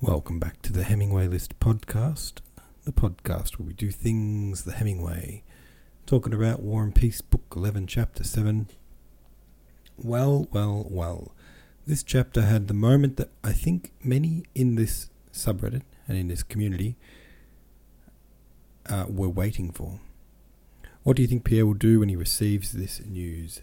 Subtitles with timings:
[0.00, 2.34] Welcome back to the Hemingway List podcast,
[2.84, 5.42] the podcast where we do things the Hemingway.
[6.06, 8.68] Talking about War and Peace, Book 11, Chapter 7.
[9.96, 11.34] Well, well, well.
[11.84, 16.44] This chapter had the moment that I think many in this subreddit and in this
[16.44, 16.94] community
[18.86, 19.98] uh, were waiting for.
[21.02, 23.62] What do you think Pierre will do when he receives this news?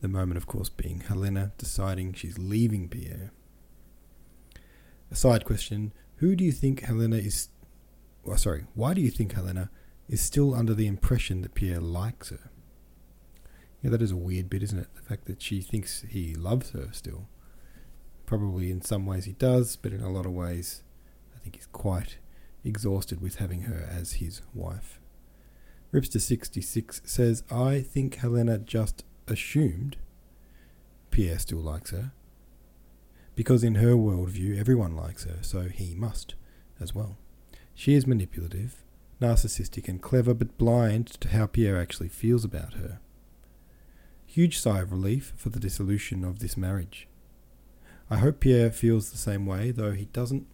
[0.00, 3.32] The moment, of course, being Helena deciding she's leaving Pierre.
[5.10, 7.48] A side question Who do you think Helena is.
[8.24, 9.70] Well, sorry, why do you think Helena
[10.08, 12.50] is still under the impression that Pierre likes her?
[13.82, 14.94] Yeah, that is a weird bit, isn't it?
[14.94, 17.28] The fact that she thinks he loves her still.
[18.26, 20.82] Probably in some ways he does, but in a lot of ways,
[21.34, 22.18] I think he's quite
[22.64, 25.00] exhausted with having her as his wife.
[25.92, 29.96] Ripster66 says, I think Helena just assumed
[31.10, 32.12] Pierre still likes her
[33.38, 36.34] because in her worldview, everyone likes her, so he must
[36.80, 37.18] as well.
[37.72, 38.82] She is manipulative,
[39.22, 42.98] narcissistic, and clever, but blind to how Pierre actually feels about her.
[44.26, 47.06] Huge sigh of relief for the dissolution of this marriage.
[48.10, 50.48] I hope Pierre feels the same way, though he doesn't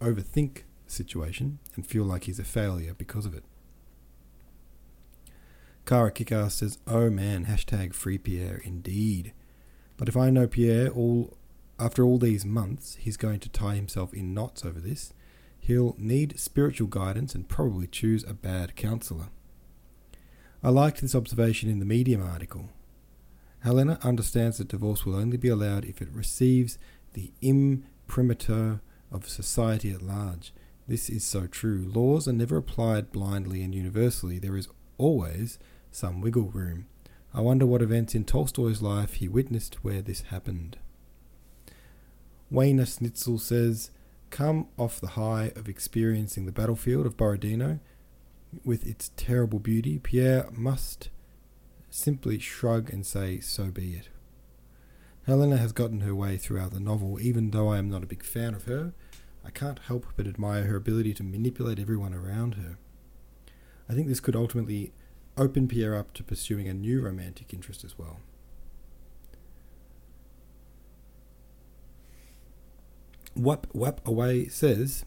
[0.00, 3.44] overthink the situation and feel like he's a failure because of it.
[5.86, 9.34] Kara Kickass says, Oh man, hashtag free Pierre indeed.
[9.96, 11.37] But if I know Pierre, all
[11.78, 15.12] after all these months, he's going to tie himself in knots over this.
[15.58, 19.28] He'll need spiritual guidance and probably choose a bad counselor.
[20.62, 22.70] I liked this observation in the Medium article.
[23.60, 26.78] Helena understands that divorce will only be allowed if it receives
[27.12, 28.80] the imprimatur
[29.12, 30.52] of society at large.
[30.86, 31.84] This is so true.
[31.92, 34.38] Laws are never applied blindly and universally.
[34.38, 35.58] There is always
[35.90, 36.86] some wiggle room.
[37.34, 40.78] I wonder what events in Tolstoy's life he witnessed where this happened.
[42.50, 43.90] Wayne Snitzel says,
[44.30, 47.80] Come off the high of experiencing the battlefield of Borodino
[48.64, 51.10] with its terrible beauty, Pierre must
[51.90, 54.08] simply shrug and say, So be it.
[55.26, 58.22] Helena has gotten her way throughout the novel, even though I am not a big
[58.22, 58.94] fan of her.
[59.44, 62.78] I can't help but admire her ability to manipulate everyone around her.
[63.88, 64.92] I think this could ultimately
[65.36, 68.20] open Pierre up to pursuing a new romantic interest as well.
[73.38, 75.04] Wap Wap Away says,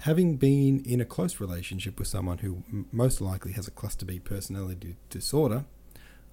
[0.00, 4.06] having been in a close relationship with someone who m- most likely has a cluster
[4.06, 5.64] B personality disorder,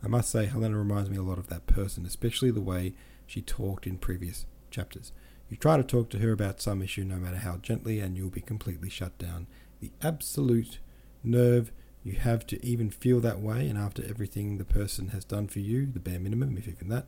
[0.03, 2.93] I must say Helena reminds me a lot of that person, especially the way
[3.25, 5.11] she talked in previous chapters.
[5.49, 8.29] You try to talk to her about some issue, no matter how gently, and you'll
[8.29, 9.47] be completely shut down.
[9.81, 10.79] The absolute
[11.23, 11.71] nerve
[12.03, 15.59] you have to even feel that way, and after everything the person has done for
[15.59, 17.07] you, the bare minimum, if even that,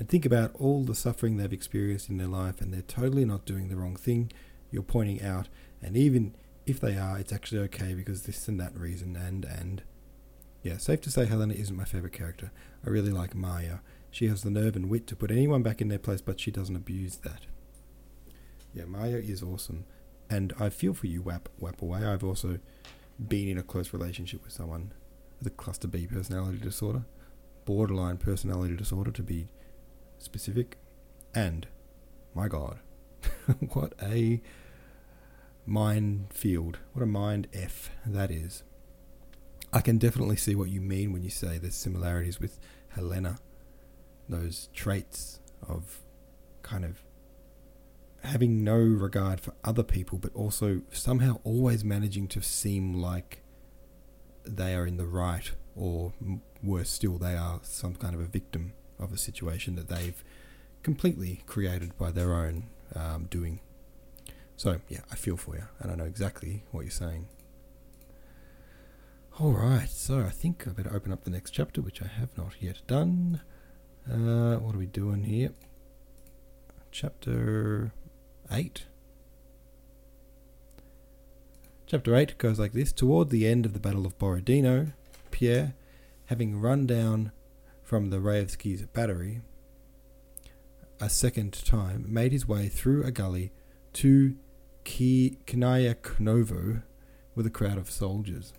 [0.00, 3.44] and think about all the suffering they've experienced in their life and they're totally not
[3.44, 4.32] doing the wrong thing.
[4.70, 5.50] You're pointing out
[5.82, 6.34] and even
[6.64, 9.82] if they are it's actually okay because this and that reason and and
[10.62, 12.50] yeah safe to say helena isn't my favorite character.
[12.82, 13.82] I really like Marya.
[14.10, 16.50] She has the nerve and wit to put anyone back in their place but she
[16.50, 17.42] doesn't abuse that.
[18.72, 19.84] Yeah Marya is awesome.
[20.30, 22.58] And i feel for you wap wap away i've also
[23.28, 24.94] been in a close relationship with someone
[25.40, 27.04] with a cluster b personality disorder
[27.66, 29.50] borderline personality disorder to be
[30.20, 30.78] specific,
[31.34, 31.66] and
[32.34, 32.78] my God,
[33.72, 34.40] what a
[35.66, 36.78] minefield!
[36.92, 38.62] What a mind f that is.
[39.72, 43.38] I can definitely see what you mean when you say there's similarities with Helena.
[44.28, 46.00] Those traits of
[46.62, 47.02] kind of
[48.22, 53.42] having no regard for other people, but also somehow always managing to seem like
[54.44, 56.12] they are in the right, or
[56.62, 60.22] worse still, they are some kind of a victim of a situation that they've
[60.82, 63.60] completely created by their own um, doing.
[64.56, 67.28] So, yeah, I feel for you, and I know exactly what you're saying.
[69.38, 72.36] All right, so I think I better open up the next chapter, which I have
[72.36, 73.40] not yet done.
[74.06, 75.52] Uh, what are we doing here?
[76.90, 77.92] Chapter
[78.50, 78.84] 8.
[81.86, 84.88] Chapter 8 goes like this Toward the end of the Battle of Borodino,
[85.30, 85.74] Pierre,
[86.26, 87.32] having run down
[87.90, 89.40] from the Raevski's battery
[91.00, 93.50] a second time, made his way through a gully
[93.94, 94.36] to
[94.84, 96.84] Knyazkovo
[97.34, 98.52] with a crowd of soldiers.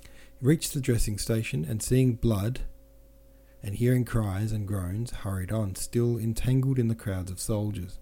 [0.00, 0.08] He
[0.40, 2.60] reached the dressing station and seeing blood
[3.62, 7.98] and hearing cries and groans, hurried on, still entangled in the crowds of soldiers.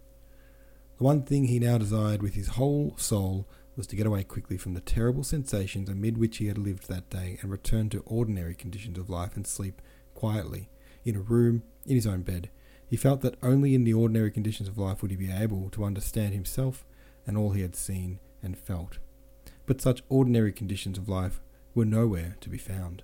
[0.99, 4.57] The one thing he now desired with his whole soul was to get away quickly
[4.57, 8.55] from the terrible sensations amid which he had lived that day and return to ordinary
[8.55, 9.81] conditions of life and sleep
[10.15, 10.69] quietly
[11.05, 12.51] in a room in his own bed.
[12.87, 15.85] He felt that only in the ordinary conditions of life would he be able to
[15.85, 16.85] understand himself
[17.27, 18.99] and all he had seen and felt.
[19.65, 21.41] But such ordinary conditions of life
[21.75, 23.03] were nowhere to be found.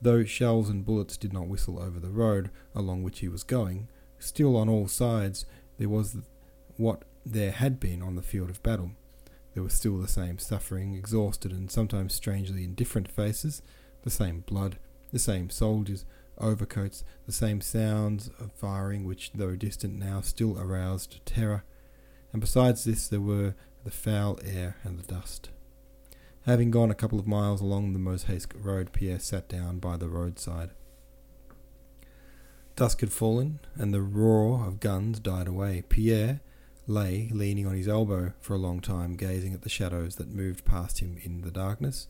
[0.00, 3.88] Though shells and bullets did not whistle over the road along which he was going,
[4.18, 5.44] still on all sides
[5.78, 6.16] there was
[6.76, 8.92] what there had been on the field of battle.
[9.56, 13.62] There was still the same suffering, exhausted and sometimes strangely indifferent faces,
[14.02, 14.76] the same blood,
[15.12, 16.04] the same soldiers,
[16.36, 21.64] overcoats, the same sounds of firing which, though distant now, still aroused terror,
[22.32, 25.48] and besides this there were the foul air and the dust.
[26.42, 30.10] Having gone a couple of miles along the Mozhaysk road, Pierre sat down by the
[30.10, 30.68] roadside.
[32.76, 35.82] Dusk had fallen, and the roar of guns died away.
[35.88, 36.42] Pierre
[36.86, 40.64] lay leaning on his elbow for a long time, gazing at the shadows that moved
[40.64, 42.08] past him in the darkness.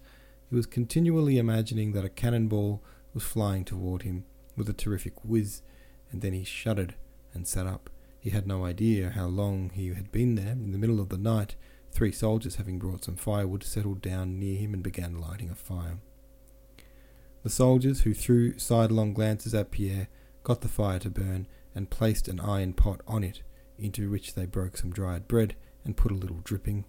[0.50, 2.82] He was continually imagining that a cannonball
[3.14, 4.24] was flying toward him
[4.56, 5.62] with a terrific whiz,
[6.10, 6.94] and then he shuddered
[7.32, 7.90] and sat up.
[8.20, 10.52] He had no idea how long he had been there.
[10.52, 11.56] In the middle of the night,
[11.92, 15.98] three soldiers, having brought some firewood, settled down near him and began lighting a fire.
[17.42, 20.08] The soldiers, who threw sidelong glances at Pierre,
[20.42, 23.42] got the fire to burn and placed an iron pot on it,
[23.78, 26.84] into which they broke some dried bread and put a little dripping.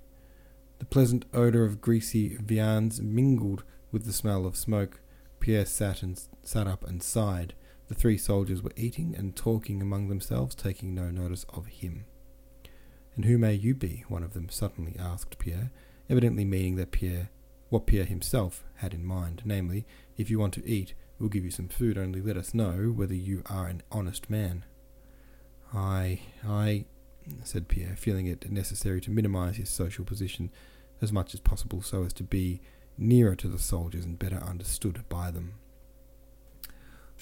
[0.80, 5.01] The pleasant odour of greasy viands mingled with the smell of smoke.
[5.39, 7.54] Pierre sat and sat up and sighed.
[7.88, 12.06] The three soldiers were eating and talking among themselves, taking no notice of him.
[13.16, 14.04] And who may you be?
[14.07, 15.72] one of them suddenly asked Pierre,
[16.10, 17.30] evidently meaning that Pierre
[17.69, 19.86] what Pierre himself had in mind, namely,
[20.16, 23.13] if you want to eat, we'll give you some food, only let us know whether
[23.13, 24.63] you are an honest man.
[25.73, 26.85] I I
[27.43, 30.49] said Pierre, feeling it necessary to minimize his social position
[31.01, 32.61] as much as possible so as to be
[32.97, 35.53] nearer to the soldiers and better understood by them.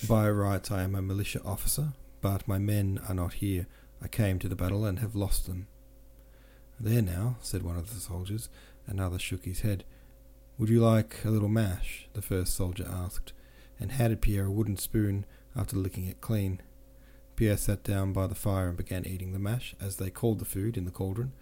[0.07, 3.67] By rights, I am a militia officer, but my men are not here.
[4.01, 5.67] I came to the battle and have lost them.
[6.79, 8.49] There now, said one of the soldiers.
[8.87, 9.85] Another shook his head.
[10.57, 12.07] Would you like a little mash?
[12.13, 13.33] the first soldier asked,
[13.79, 15.25] and handed Pierre a wooden spoon
[15.55, 16.61] after licking it clean.
[17.35, 20.45] Pierre sat down by the fire and began eating the mash, as they called the
[20.45, 21.33] food in the cauldron,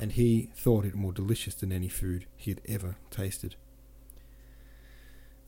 [0.00, 3.54] and he thought it more delicious than any food he had ever tasted.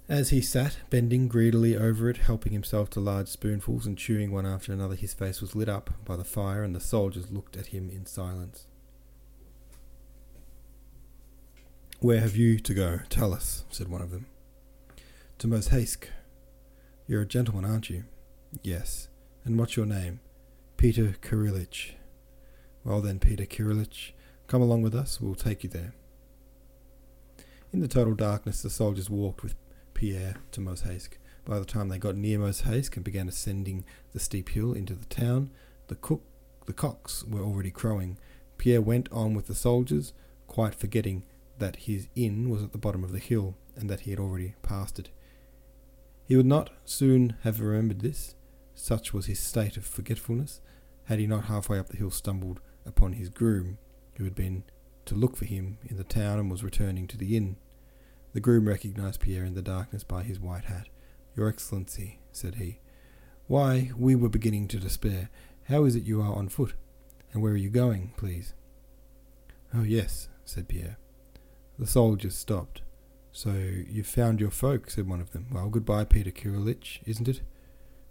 [0.08, 4.46] As he sat, bending greedily over it, helping himself to large spoonfuls and chewing one
[4.46, 7.66] after another, his face was lit up by the fire, and the soldiers looked at
[7.66, 8.66] him in silence.
[12.00, 13.00] Where have you to go?
[13.10, 14.26] Tell us, said one of them.
[15.38, 16.04] To Mozhaysk.
[17.06, 18.04] You're a gentleman, aren't you?
[18.62, 19.08] Yes.
[19.44, 20.20] And what's your name?
[20.76, 21.92] Peter Kirillich.
[22.84, 24.12] Well then, Peter Kirillich,
[24.46, 25.94] come along with us, we'll take you there.
[27.72, 29.54] In the total darkness, the soldiers walked with
[29.94, 31.18] Pierre to Mozhaysk.
[31.44, 35.06] By the time they got near Mozhaysk and began ascending the steep hill into the
[35.06, 35.50] town,
[35.88, 36.22] the cook,
[36.66, 38.18] the cocks were already crowing.
[38.56, 40.12] Pierre went on with the soldiers,
[40.46, 41.24] quite forgetting
[41.58, 44.54] that his inn was at the bottom of the hill and that he had already
[44.62, 45.10] passed it.
[46.24, 48.34] He would not soon have remembered this,
[48.78, 50.60] such was his state of forgetfulness,
[51.04, 53.78] had he not halfway up the hill stumbled upon his groom,
[54.16, 54.62] who had been
[55.04, 57.56] to look for him in the town and was returning to the inn.
[58.34, 60.88] The groom recognized Pierre in the darkness by his white hat.
[61.34, 62.80] Your Excellency, said he,
[63.46, 65.30] why, we were beginning to despair.
[65.64, 66.74] How is it you are on foot?
[67.32, 68.54] And where are you going, please?
[69.74, 70.98] Oh, yes, said Pierre.
[71.78, 72.82] The soldiers stopped.
[73.32, 75.46] So you've found your folk, said one of them.
[75.50, 77.40] Well, goodbye, Peter Kirillich, isn't it?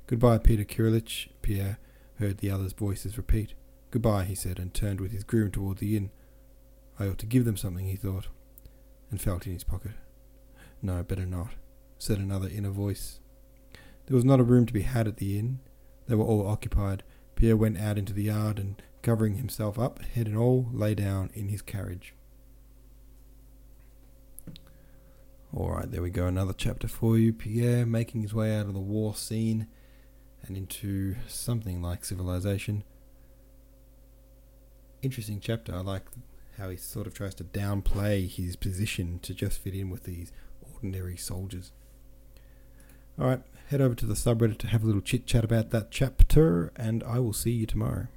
[0.08, 1.80] Goodbye, Peter Kirillich, Pierre
[2.18, 3.56] heard the others' voices repeat.
[3.92, 6.12] Goodbye, he said, and turned with his groom toward the inn.
[6.98, 8.28] I ought to give them something, he thought,
[9.12, 9.92] and felt in his pocket.
[10.82, 11.56] No, better not,
[11.98, 13.20] said another inner voice.
[14.06, 15.60] There was not a room to be had at the inn.
[16.08, 17.04] They were all occupied.
[17.36, 21.32] Pierre went out into the yard and, covering himself up, head and all, lay down
[21.34, 22.16] in his carriage.
[25.54, 26.28] All right, there we go.
[26.28, 27.34] Another chapter for you.
[27.34, 29.68] Pierre making his way out of the war scene
[30.44, 32.84] and into something like civilization.
[35.02, 35.76] Interesting chapter.
[35.76, 36.04] I like
[36.58, 40.32] how he sort of tries to downplay his position to just fit in with these
[40.74, 41.72] ordinary soldiers.
[43.20, 45.92] All right, head over to the subreddit to have a little chit chat about that
[45.92, 48.08] chapter, and I will see you tomorrow.